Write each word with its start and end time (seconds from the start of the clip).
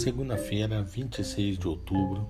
Segunda-feira, 0.00 0.82
26 0.82 1.58
de 1.58 1.68
outubro, 1.68 2.26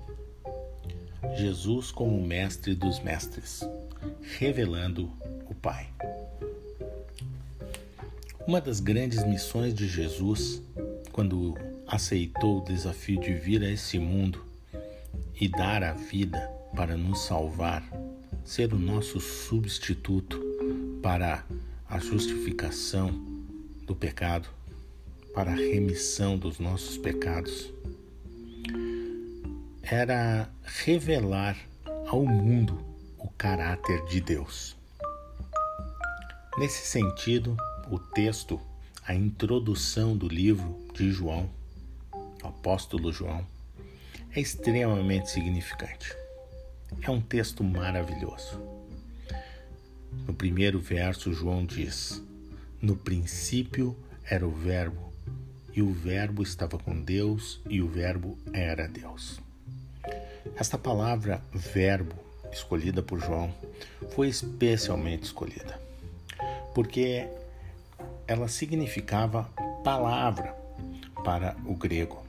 Jesus 1.36 1.93
como 1.93 2.20
Mestre 2.20 2.74
dos 2.74 2.98
Mestres, 2.98 3.61
revelando 4.40 5.08
o 5.48 5.54
Pai. 5.54 5.86
Uma 8.45 8.61
das 8.61 8.80
grandes 8.80 9.25
missões 9.25 9.72
de 9.72 9.86
Jesus, 9.86 10.61
quando 11.12 11.56
aceitou 11.86 12.59
o 12.59 12.64
desafio 12.64 13.20
de 13.20 13.34
vir 13.34 13.62
a 13.62 13.71
esse 13.71 14.00
mundo 14.00 14.45
e 15.41 15.46
dar 15.46 15.84
a 15.84 15.93
vida 15.93 16.41
para 16.75 16.96
nos 16.96 17.21
salvar, 17.21 17.89
ser 18.45 18.75
o 18.75 18.79
nosso 18.80 19.21
substituto 19.21 20.41
para 21.00 21.46
a 21.89 22.00
justificação 22.00 23.12
do 23.87 23.95
pecado, 23.95 24.48
para 25.40 25.53
a 25.53 25.57
remissão 25.57 26.36
dos 26.36 26.58
nossos 26.58 26.99
pecados, 26.99 27.72
era 29.80 30.50
revelar 30.63 31.57
ao 32.06 32.27
mundo 32.27 32.78
o 33.16 33.27
caráter 33.27 34.05
de 34.05 34.20
Deus. 34.20 34.77
Nesse 36.58 36.86
sentido, 36.86 37.56
o 37.91 37.98
texto, 37.98 38.61
a 39.03 39.14
introdução 39.14 40.14
do 40.14 40.28
livro 40.28 40.78
de 40.92 41.11
João, 41.11 41.48
apóstolo 42.42 43.11
João, 43.11 43.42
é 44.36 44.41
extremamente 44.42 45.30
significante. 45.30 46.14
É 47.00 47.11
um 47.11 47.19
texto 47.22 47.64
maravilhoso. 47.64 48.61
No 50.27 50.34
primeiro 50.34 50.78
verso, 50.78 51.33
João 51.33 51.64
diz: 51.64 52.22
No 52.83 52.94
princípio 52.94 53.97
era 54.22 54.47
o 54.47 54.50
Verbo, 54.50 55.09
e 55.80 55.83
o 55.83 55.94
Verbo 55.94 56.42
estava 56.42 56.77
com 56.77 57.00
Deus, 57.00 57.58
e 57.66 57.80
o 57.80 57.88
Verbo 57.88 58.36
era 58.52 58.86
Deus. 58.86 59.41
Esta 60.55 60.77
palavra 60.77 61.42
verbo, 61.55 62.14
escolhida 62.52 63.02
por 63.02 63.18
João, 63.18 63.50
foi 64.10 64.28
especialmente 64.28 65.22
escolhida, 65.22 65.80
porque 66.74 67.27
ela 68.27 68.46
significava 68.46 69.44
palavra 69.82 70.55
para 71.24 71.56
o 71.64 71.74
grego. 71.74 72.22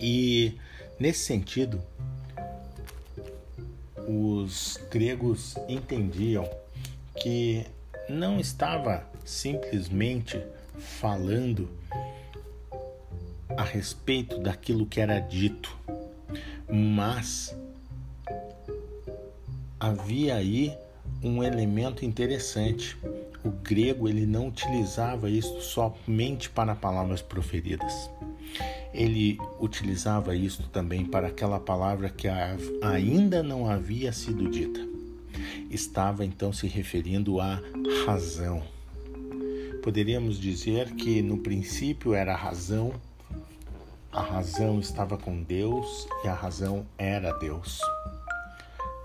E 0.00 0.58
nesse 0.98 1.24
sentido, 1.26 1.78
os 4.08 4.80
gregos 4.90 5.56
entendiam 5.68 6.48
que 7.20 7.66
não 8.08 8.40
estava 8.40 9.06
simplesmente 9.26 10.42
falando 10.78 11.83
a 13.64 13.66
respeito 13.66 14.38
daquilo 14.38 14.84
que 14.84 15.00
era 15.00 15.18
dito, 15.18 15.74
mas 16.70 17.56
havia 19.80 20.34
aí 20.36 20.76
um 21.22 21.42
elemento 21.42 22.04
interessante. 22.04 22.94
O 23.42 23.48
grego 23.48 24.06
ele 24.06 24.26
não 24.26 24.48
utilizava 24.48 25.30
isso 25.30 25.62
somente 25.62 26.50
para 26.50 26.74
palavras 26.74 27.22
proferidas. 27.22 28.10
Ele 28.92 29.38
utilizava 29.58 30.36
isto 30.36 30.68
também 30.68 31.06
para 31.06 31.28
aquela 31.28 31.58
palavra 31.58 32.10
que 32.10 32.28
ainda 32.82 33.42
não 33.42 33.68
havia 33.68 34.12
sido 34.12 34.48
dita. 34.50 34.80
Estava 35.70 36.22
então 36.22 36.52
se 36.52 36.66
referindo 36.66 37.40
à 37.40 37.62
razão. 38.04 38.62
Poderíamos 39.82 40.38
dizer 40.38 40.92
que 40.92 41.22
no 41.22 41.38
princípio 41.38 42.14
era 42.14 42.34
a 42.34 42.36
razão, 42.36 42.92
a 44.14 44.22
razão 44.22 44.78
estava 44.78 45.18
com 45.18 45.42
Deus 45.42 46.06
e 46.22 46.28
a 46.28 46.34
razão 46.34 46.86
era 46.96 47.32
Deus. 47.32 47.80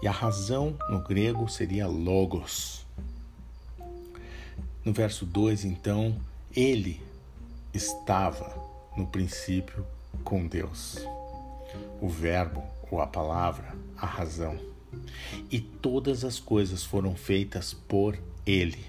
E 0.04 0.08
a 0.08 0.12
razão 0.12 0.78
no 0.88 1.00
grego 1.00 1.50
seria 1.50 1.88
logos. 1.88 2.86
No 4.86 4.94
verso 4.94 5.26
2, 5.26 5.66
então, 5.66 6.16
ele 6.56 7.02
estava 7.74 8.56
no 8.96 9.08
princípio 9.08 9.84
com 10.24 10.46
Deus. 10.46 11.00
O 12.00 12.08
Verbo, 12.08 12.64
ou 12.92 13.02
a 13.02 13.08
palavra, 13.08 13.76
a 13.98 14.06
razão. 14.06 14.60
E 15.50 15.60
todas 15.60 16.24
as 16.24 16.40
coisas 16.40 16.84
foram 16.84 17.16
feitas 17.16 17.74
por 17.74 18.16
ele, 18.46 18.86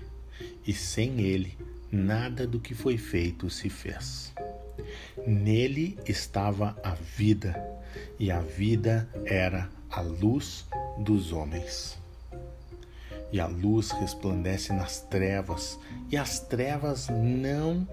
e 0.66 0.74
sem 0.74 1.20
ele, 1.20 1.56
nada 1.90 2.46
do 2.46 2.60
que 2.60 2.74
foi 2.74 2.98
feito 2.98 3.48
se 3.48 3.70
fez. 3.70 4.32
Nele 5.26 5.98
estava 6.06 6.76
a 6.82 6.94
vida, 6.94 7.60
e 8.18 8.30
a 8.30 8.40
vida 8.40 9.08
era 9.24 9.68
a 9.90 10.00
luz 10.00 10.66
dos 10.98 11.32
homens. 11.32 11.98
E 13.32 13.38
a 13.38 13.46
luz 13.46 13.90
resplandece 13.90 14.72
nas 14.72 15.00
trevas, 15.00 15.78
e 16.10 16.16
as 16.16 16.40
trevas 16.40 17.08
não 17.08 17.86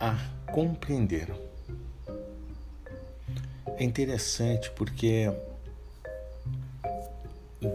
a 0.00 0.16
compreenderam. 0.50 1.36
É 3.76 3.84
interessante 3.84 4.70
porque 4.70 5.32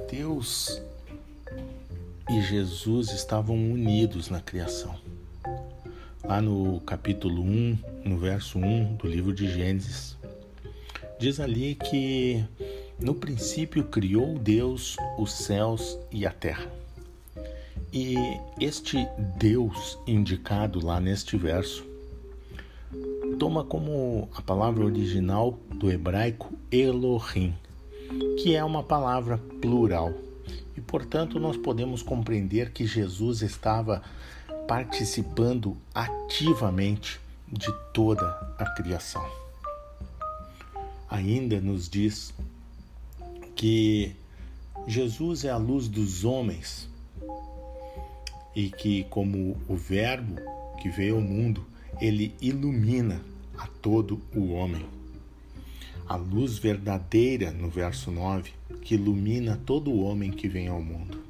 Deus 0.10 0.82
e 2.30 2.42
Jesus 2.42 3.12
estavam 3.12 3.56
unidos 3.56 4.30
na 4.30 4.42
criação. 4.42 5.07
Lá 6.28 6.42
no 6.42 6.82
capítulo 6.82 7.42
1, 7.42 7.78
no 8.04 8.18
verso 8.18 8.60
1 8.60 8.96
do 8.98 9.08
livro 9.08 9.34
de 9.34 9.50
Gênesis, 9.50 10.18
diz 11.18 11.40
ali 11.40 11.76
que 11.76 12.44
no 13.00 13.16
princípio 13.16 13.86
criou 13.86 14.38
Deus 14.38 14.98
os 15.18 15.32
céus 15.32 15.98
e 16.12 16.26
a 16.26 16.32
terra. 16.32 16.70
E 17.94 18.16
este 18.60 19.08
Deus 19.38 19.98
indicado 20.06 20.86
lá 20.86 21.00
neste 21.00 21.38
verso 21.38 21.86
toma 23.40 23.64
como 23.64 24.28
a 24.36 24.42
palavra 24.42 24.84
original 24.84 25.58
do 25.76 25.90
hebraico 25.90 26.54
Elohim, 26.70 27.54
que 28.44 28.54
é 28.54 28.64
uma 28.66 28.84
palavra 28.84 29.38
plural. 29.62 30.14
E 30.76 30.82
portanto, 30.82 31.40
nós 31.40 31.56
podemos 31.56 32.02
compreender 32.02 32.72
que 32.72 32.86
Jesus 32.86 33.42
estava 33.42 34.04
participando 34.68 35.78
ativamente 35.96 37.20
de 37.48 37.72
toda 37.94 38.28
a 38.60 38.66
criação. 38.76 39.26
Ainda 41.10 41.62
nos 41.62 41.88
diz 41.88 42.34
que 43.56 44.14
Jesus 44.86 45.46
é 45.46 45.50
a 45.50 45.58
luz 45.58 45.88
dos 45.88 46.26
homens 46.26 46.90
e 48.54 48.70
que, 48.70 49.06
como 49.06 49.56
o 49.68 49.76
Verbo 49.76 50.36
que 50.82 50.90
veio 50.90 51.16
ao 51.16 51.22
mundo, 51.22 51.66
ele 52.02 52.36
ilumina 52.42 53.22
a 53.58 53.68
todo 53.68 54.22
o 54.36 54.52
homem. 54.52 54.86
A 56.08 56.16
luz 56.16 56.58
verdadeira, 56.58 57.52
no 57.52 57.70
verso 57.70 58.12
9, 58.12 58.52
que 58.82 58.96
ilumina 58.96 59.60
todo 59.66 59.92
o 59.92 60.02
homem 60.02 60.32
que 60.32 60.48
vem 60.48 60.68
ao 60.68 60.82
mundo. 60.82 61.27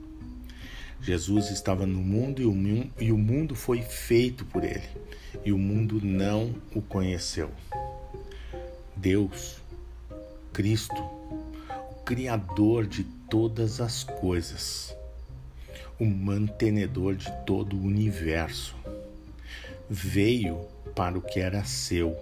Jesus 1.02 1.50
estava 1.50 1.86
no 1.86 2.00
mundo 2.00 2.42
e 3.00 3.12
o 3.12 3.18
mundo 3.18 3.56
foi 3.56 3.82
feito 3.82 4.46
por 4.46 4.64
ele, 4.64 4.88
e 5.46 5.52
o 5.52 5.58
mundo 5.58 6.00
não 6.04 6.54
o 6.76 6.82
conheceu. 6.82 7.50
Deus, 8.96 9.58
Cristo, 10.52 10.96
Criador 12.04 12.88
de 12.88 13.04
todas 13.30 13.80
as 13.80 14.04
coisas, 14.04 14.96
o 16.00 16.06
mantenedor 16.06 17.16
de 17.16 17.32
todo 17.46 17.76
o 17.76 17.84
universo. 17.84 18.76
Veio 19.90 20.66
para 20.96 21.18
o 21.18 21.22
que 21.22 21.40
era 21.40 21.64
seu 21.64 22.18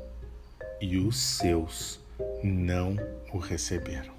e 0.81 0.97
os 0.97 1.17
seus 1.17 1.99
não 2.43 2.97
o 3.31 3.37
receberam. 3.37 4.13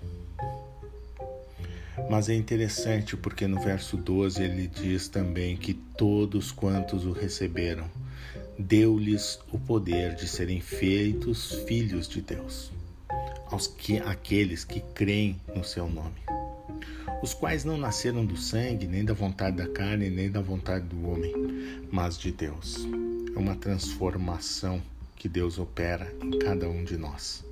Mas 2.09 2.29
é 2.29 2.35
interessante 2.35 3.17
porque 3.17 3.47
no 3.47 3.61
verso 3.61 3.97
12 3.97 4.43
ele 4.43 4.69
diz 4.69 5.09
também 5.09 5.57
que 5.57 5.75
todos 5.75 6.53
quantos 6.53 7.05
o 7.05 7.13
receberam, 7.13 7.91
deu-lhes 8.59 9.39
o 9.53 9.59
poder 9.59 10.15
de 10.15 10.27
serem 10.27 10.61
feitos 10.61 11.53
filhos 11.67 12.09
de 12.09 12.21
Deus 12.21 12.71
aos 13.51 13.67
que 13.67 13.99
aqueles 13.99 14.65
que 14.65 14.81
creem 14.95 15.41
no 15.55 15.63
seu 15.63 15.89
nome, 15.89 16.17
os 17.23 17.33
quais 17.33 17.65
não 17.65 17.79
nasceram 17.79 18.25
do 18.25 18.37
sangue, 18.37 18.87
nem 18.87 19.05
da 19.05 19.15
vontade 19.15 19.57
da 19.57 19.69
carne, 19.69 20.11
nem 20.11 20.31
da 20.31 20.41
vontade 20.41 20.87
do 20.87 21.09
homem, 21.09 21.33
mas 21.91 22.19
de 22.19 22.33
Deus. 22.33 22.87
É 23.35 23.39
uma 23.39 23.55
transformação 23.55 24.83
que 25.15 25.29
Deus 25.29 25.59
opera 25.59 26.13
em 26.23 26.39
cada 26.39 26.69
um 26.69 26.85
de 26.85 26.97
nós. 26.97 27.45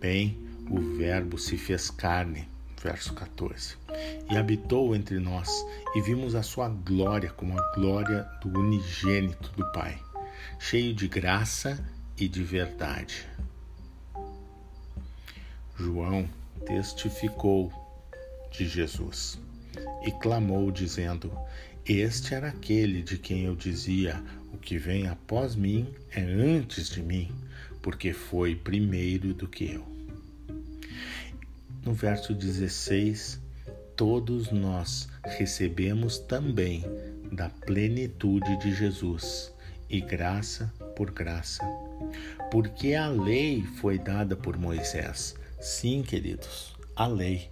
Bem, 0.00 0.36
o 0.68 0.80
Verbo 0.96 1.38
se 1.38 1.56
fez 1.56 1.90
carne, 1.90 2.48
verso 2.84 3.14
14, 3.14 3.78
e 4.30 4.36
habitou 4.36 4.94
entre 4.94 5.18
nós, 5.18 5.48
e 5.96 6.02
vimos 6.02 6.34
a 6.34 6.42
sua 6.42 6.68
glória 6.68 7.30
como 7.30 7.58
a 7.58 7.72
glória 7.74 8.28
do 8.42 8.60
unigênito 8.60 9.50
do 9.56 9.72
Pai, 9.72 9.98
cheio 10.58 10.92
de 10.92 11.08
graça 11.08 11.82
e 12.18 12.28
de 12.28 12.44
verdade. 12.44 13.26
João 15.74 16.28
testificou 16.66 17.72
de 18.52 18.68
Jesus 18.68 19.40
e 20.04 20.12
clamou, 20.12 20.70
dizendo: 20.70 21.32
Este 21.86 22.34
era 22.34 22.48
aquele 22.48 23.02
de 23.02 23.16
quem 23.16 23.44
eu 23.44 23.56
dizia: 23.56 24.22
O 24.52 24.58
que 24.58 24.76
vem 24.76 25.08
após 25.08 25.56
mim 25.56 25.88
é 26.12 26.20
antes 26.20 26.90
de 26.90 27.02
mim, 27.02 27.32
porque 27.80 28.12
foi 28.12 28.54
primeiro 28.54 29.32
do 29.32 29.48
que 29.48 29.72
eu. 29.72 29.93
No 31.84 31.92
verso 31.92 32.32
16, 32.32 33.38
todos 33.94 34.50
nós 34.50 35.06
recebemos 35.22 36.18
também 36.18 36.82
da 37.30 37.50
plenitude 37.50 38.56
de 38.58 38.74
Jesus 38.74 39.52
e 39.90 40.00
graça 40.00 40.72
por 40.96 41.10
graça. 41.10 41.62
Porque 42.50 42.94
a 42.94 43.08
lei 43.08 43.62
foi 43.82 43.98
dada 43.98 44.34
por 44.34 44.56
Moisés. 44.56 45.34
Sim, 45.60 46.02
queridos, 46.02 46.74
a 46.96 47.06
lei. 47.06 47.50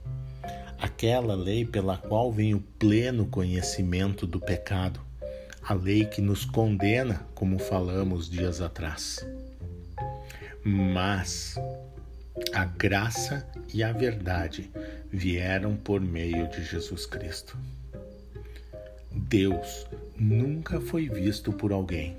Aquela 0.79 1.34
lei 1.34 1.67
pela 1.67 1.99
qual 1.99 2.32
vem 2.32 2.55
o 2.55 2.61
pleno 2.79 3.26
conhecimento 3.26 4.26
do 4.26 4.40
pecado. 4.40 4.99
A 5.62 5.75
lei 5.75 6.06
que 6.06 6.23
nos 6.23 6.46
condena, 6.46 7.26
como 7.34 7.58
falamos 7.58 8.31
dias 8.31 8.62
atrás. 8.62 9.25
Mas 10.64 11.56
a 12.52 12.64
graça 12.64 13.46
e 13.73 13.82
a 13.82 13.93
verdade 13.93 14.70
vieram 15.11 15.76
por 15.76 16.00
meio 16.00 16.49
de 16.49 16.64
Jesus 16.64 17.06
Cristo. 17.06 17.56
Deus 19.11 19.87
nunca 20.17 20.81
foi 20.81 21.08
visto 21.08 21.52
por 21.52 21.73
alguém. 21.73 22.17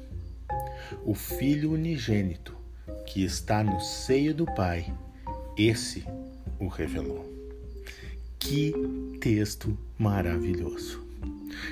O 1.04 1.16
Filho 1.16 1.72
unigênito, 1.72 2.56
que 3.06 3.24
está 3.24 3.64
no 3.64 3.80
seio 3.80 4.34
do 4.34 4.46
Pai, 4.46 4.94
esse 5.58 6.06
o 6.60 6.68
revelou. 6.68 7.32
Que 8.38 8.74
texto 9.20 9.78
maravilhoso! 9.98 11.02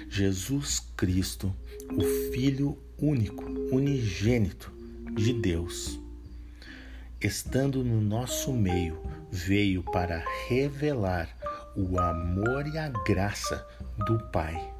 Jesus 0.09 0.79
Cristo, 0.95 1.53
o 1.91 2.31
Filho 2.31 2.77
único, 2.97 3.43
unigênito 3.71 4.71
de 5.15 5.33
Deus, 5.33 5.99
estando 7.21 7.83
no 7.83 8.01
nosso 8.01 8.51
meio, 8.51 9.01
veio 9.31 9.83
para 9.83 10.23
revelar 10.47 11.29
o 11.75 12.00
amor 12.00 12.68
e 12.68 12.77
a 12.77 12.89
graça 12.89 13.65
do 14.06 14.19
Pai 14.31 14.71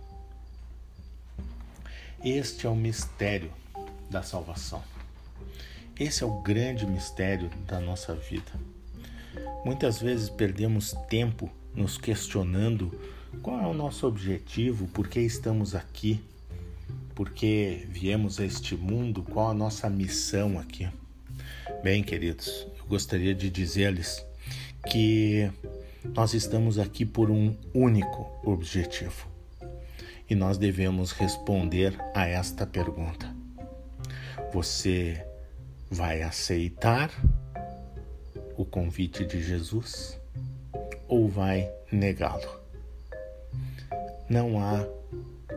este 2.23 2.67
é 2.67 2.69
o 2.69 2.75
mistério 2.75 3.51
da 4.07 4.21
salvação. 4.21 4.83
Esse 5.99 6.23
é 6.23 6.25
o 6.27 6.39
grande 6.41 6.85
mistério 6.85 7.49
da 7.65 7.79
nossa 7.79 8.13
vida. 8.13 8.51
Muitas 9.65 9.99
vezes 9.99 10.29
perdemos 10.29 10.94
tempo 11.09 11.49
nos 11.73 11.97
questionando 11.97 12.91
qual 13.41 13.59
é 13.59 13.65
o 13.65 13.73
nosso 13.73 14.05
objetivo, 14.05 14.87
por 14.89 15.07
que 15.07 15.19
estamos 15.19 15.73
aqui, 15.73 16.23
por 17.15 17.31
que 17.31 17.87
viemos 17.89 18.39
a 18.39 18.45
este 18.45 18.75
mundo, 18.75 19.23
qual 19.23 19.49
a 19.49 19.55
nossa 19.55 19.89
missão 19.89 20.59
aqui. 20.59 20.87
Bem, 21.83 22.04
queridos, 22.04 22.68
eu 22.78 22.86
gostaria 22.86 23.33
de 23.33 23.50
dizer-lhes 23.50 24.24
que 24.88 25.51
nós 26.16 26.36
estamos 26.36 26.78
aqui 26.78 27.04
por 27.04 27.31
um 27.31 27.57
único 27.74 28.30
objetivo 28.48 29.28
e 30.30 30.36
nós 30.36 30.60
devemos 30.60 31.12
responder 31.12 32.00
a 32.13 32.28
esta 32.28 32.68
pergunta: 32.68 33.36
Você 34.54 35.25
vai 35.89 36.22
aceitar 36.22 37.10
o 38.56 38.63
convite 38.63 39.25
de 39.25 39.42
Jesus 39.42 40.19
ou 41.07 41.28
vai 41.28 41.68
negá-lo? 41.92 42.62
Não 44.30 44.60
há 44.60 44.86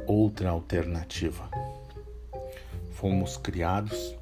outra 0.07 0.49
alternativa. 0.49 1.51
Fomos 2.93 3.37
criados 3.37 4.17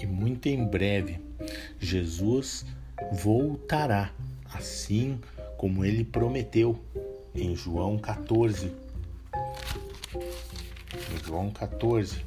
e 0.00 0.06
muito 0.06 0.46
em 0.48 0.64
breve 0.64 1.18
Jesus 1.78 2.64
voltará, 3.12 4.12
assim 4.52 5.18
como 5.56 5.84
ele 5.84 6.04
prometeu 6.04 6.78
em 7.34 7.56
João 7.56 7.98
14, 7.98 8.70
João 11.26 11.50
14, 11.50 12.24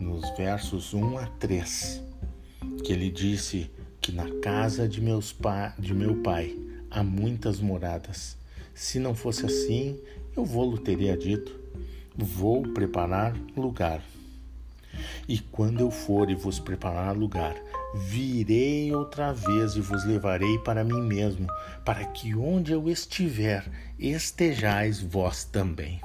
nos 0.00 0.28
versos 0.36 0.92
1 0.92 1.18
a 1.18 1.26
3, 1.26 2.02
que 2.84 2.92
ele 2.92 3.10
disse 3.10 3.70
que 4.00 4.12
na 4.12 4.28
casa 4.40 4.88
de, 4.88 5.00
meus 5.00 5.32
pa 5.32 5.74
de 5.78 5.94
meu 5.94 6.22
pai 6.22 6.56
há 6.90 7.02
muitas 7.02 7.60
moradas. 7.60 8.36
Se 8.74 8.98
não 8.98 9.14
fosse 9.14 9.46
assim, 9.46 9.98
eu 10.36 10.44
vou-lhe 10.44 10.78
teria 10.80 11.16
dito: 11.16 11.58
Vou 12.16 12.62
preparar 12.62 13.36
lugar. 13.56 14.02
E 15.28 15.38
quando 15.38 15.80
eu 15.80 15.90
for 15.90 16.30
e 16.30 16.34
vos 16.34 16.58
preparar 16.58 17.16
lugar, 17.16 17.54
virei 17.94 18.92
outra 18.92 19.32
vez 19.32 19.74
e 19.74 19.80
vos 19.80 20.04
levarei 20.04 20.58
para 20.58 20.84
mim 20.84 21.00
mesmo, 21.02 21.46
para 21.84 22.04
que 22.04 22.34
onde 22.34 22.72
eu 22.72 22.88
estiver, 22.88 23.64
estejais 23.98 25.00
vós 25.00 25.44
também. 25.44 26.00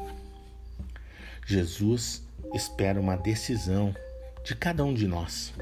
Jesus 1.46 2.24
espera 2.54 3.00
uma 3.00 3.16
decisão 3.16 3.96
de 4.44 4.56
cada 4.56 4.84
um 4.84 4.94
de 4.94 5.08
nós. 5.08 5.54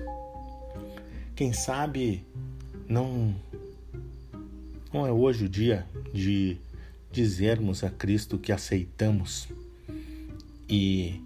Quem 1.35 1.53
sabe 1.53 2.25
não 2.87 3.35
não 4.91 5.05
é 5.05 5.11
hoje 5.11 5.45
o 5.45 5.49
dia 5.49 5.85
de 6.11 6.57
dizermos 7.11 7.83
a 7.83 7.89
Cristo 7.89 8.37
que 8.37 8.51
aceitamos 8.51 9.47
e 10.67 11.21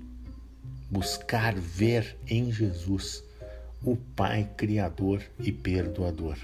buscar 0.93 1.55
ver 1.55 2.15
em 2.27 2.51
Jesus 2.51 3.23
o 3.83 3.97
Pai 3.97 4.47
Criador 4.55 5.23
e 5.39 5.51
Perdoador, 5.51 6.37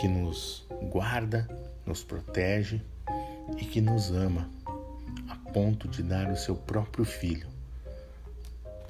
que 0.00 0.08
nos 0.08 0.66
guarda, 0.90 1.48
nos 1.86 2.02
protege 2.02 2.82
e 3.56 3.64
que 3.64 3.80
nos 3.80 4.10
ama 4.10 4.50
ponto 5.56 5.88
de 5.88 6.02
dar 6.02 6.30
o 6.30 6.36
seu 6.36 6.54
próprio 6.54 7.02
filho 7.04 7.48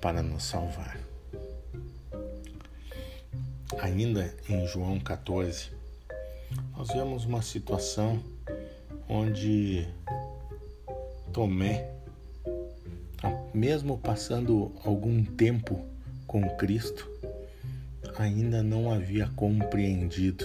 para 0.01 0.21
nos 0.21 0.43
salvar. 0.43 0.99
Ainda 3.79 4.35
em 4.49 4.67
João 4.67 4.99
14, 4.99 5.71
nós 6.77 6.89
vemos 6.89 7.25
uma 7.25 7.43
situação 7.43 8.21
onde 9.09 9.87
Tomé, 11.33 11.89
mesmo 13.55 13.99
passando 13.99 14.73
algum 14.85 15.25
tempo 15.25 15.85
com 16.27 16.49
Cristo, 16.57 17.09
ainda 18.19 18.63
não 18.63 18.93
havia 18.93 19.29
compreendido 19.37 20.45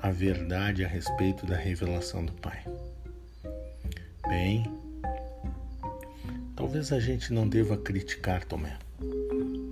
a 0.00 0.10
verdade 0.10 0.84
a 0.84 0.88
respeito 0.88 1.46
da 1.46 1.56
revelação 1.56 2.24
do 2.24 2.32
Pai. 2.32 2.64
Bem, 4.28 4.64
Talvez 6.56 6.92
a 6.92 7.00
gente 7.00 7.32
não 7.32 7.48
deva 7.48 7.76
criticar 7.76 8.44
Tomé, 8.44 8.78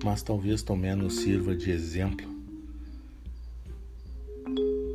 mas 0.02 0.20
talvez 0.20 0.62
Tomé 0.62 0.96
nos 0.96 1.20
sirva 1.20 1.54
de 1.54 1.70
exemplo 1.70 2.28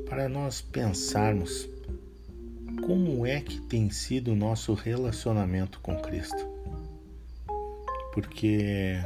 para 0.05 0.27
nós 0.27 0.59
pensarmos 0.61 1.67
como 2.85 3.25
é 3.25 3.39
que 3.39 3.61
tem 3.61 3.89
sido 3.89 4.33
o 4.33 4.35
nosso 4.35 4.73
relacionamento 4.73 5.79
com 5.79 5.95
Cristo. 6.01 6.56
Porque, 8.17 8.99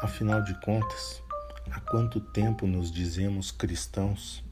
afinal 0.00 0.42
de 0.42 0.52
contas, 0.62 1.22
há 1.70 1.78
quanto 1.78 2.20
tempo 2.20 2.66
nos 2.66 2.90
dizemos 2.90 3.52
cristãos? 3.52 4.42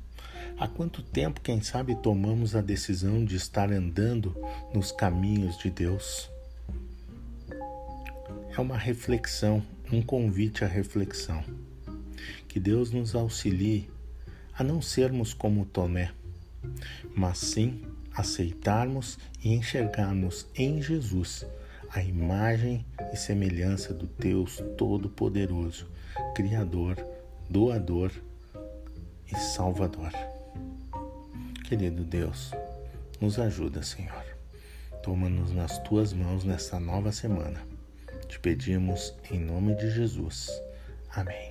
Há 0.57 0.69
quanto 0.69 1.03
tempo, 1.03 1.41
quem 1.41 1.61
sabe, 1.61 1.97
tomamos 1.97 2.55
a 2.55 2.61
decisão 2.61 3.25
de 3.25 3.35
estar 3.35 3.73
andando 3.73 4.33
nos 4.73 4.93
caminhos 4.93 5.59
de 5.59 5.71
Deus? 5.71 6.31
é 8.57 8.61
uma 8.61 8.79
reflexão, 8.79 9.61
um 9.91 10.01
convite 10.01 10.65
à 10.65 10.69
reflexão. 10.69 11.43
Que 12.47 12.61
Deus 12.61 12.93
nos 12.93 13.17
auxilie 13.17 13.91
a 14.57 14.63
não 14.63 14.81
sermos 14.81 15.35
como 15.35 15.65
Tomé, 15.65 16.13
mas 17.13 17.39
sim 17.39 17.83
aceitarmos 18.15 19.19
e 19.43 19.53
enxergarmos 19.53 20.47
em 20.55 20.81
Jesus 20.81 21.45
a 21.93 22.03
imagem 22.03 22.85
e 23.13 23.17
semelhança 23.17 23.93
do 23.93 24.07
Deus 24.07 24.63
Todo-Poderoso, 24.77 25.89
Criador, 26.35 26.97
Doador 27.49 28.13
e 29.27 29.37
Salvador. 29.37 30.13
Querido 31.69 32.05
Deus, 32.05 32.53
nos 33.21 33.39
ajuda, 33.39 33.83
Senhor. 33.83 34.25
Toma-nos 35.03 35.53
nas 35.53 35.79
tuas 35.79 36.13
mãos 36.13 36.45
nesta 36.45 36.79
nova 36.79 37.13
semana 37.13 37.61
te 38.31 38.39
pedimos 38.39 39.13
em 39.29 39.41
nome 39.41 39.75
de 39.75 39.91
Jesus. 39.91 40.49
Amém. 41.11 41.50